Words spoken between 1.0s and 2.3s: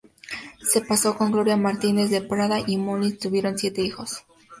con Gloria Martínez de